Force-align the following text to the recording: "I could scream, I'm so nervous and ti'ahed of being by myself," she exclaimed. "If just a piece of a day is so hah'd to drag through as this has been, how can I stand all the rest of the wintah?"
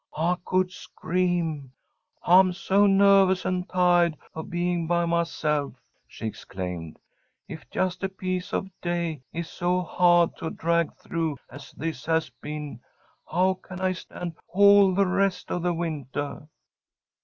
"I 0.17 0.35
could 0.45 0.71
scream, 0.71 1.73
I'm 2.23 2.53
so 2.53 2.87
nervous 2.87 3.45
and 3.45 3.69
ti'ahed 3.69 4.15
of 4.33 4.49
being 4.49 4.87
by 4.87 5.05
myself," 5.05 5.75
she 6.07 6.25
exclaimed. 6.25 6.97
"If 7.47 7.69
just 7.69 8.03
a 8.03 8.09
piece 8.09 8.51
of 8.51 8.65
a 8.65 8.71
day 8.81 9.21
is 9.31 9.47
so 9.47 9.81
hah'd 9.83 10.35
to 10.37 10.49
drag 10.49 10.95
through 10.97 11.37
as 11.51 11.71
this 11.73 12.07
has 12.07 12.31
been, 12.41 12.79
how 13.31 13.59
can 13.61 13.79
I 13.79 13.91
stand 13.91 14.33
all 14.47 14.95
the 14.95 15.05
rest 15.05 15.51
of 15.51 15.61
the 15.61 15.71
wintah?" 15.71 16.47